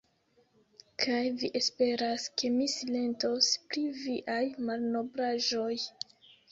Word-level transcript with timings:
Kaj 1.03 1.19
vi 1.41 1.49
esperas, 1.59 2.25
ke 2.41 2.51
mi 2.57 2.71
silentos 2.77 3.51
pri 3.69 3.87
viaj 4.03 4.43
malnoblaĵoj! 4.69 5.73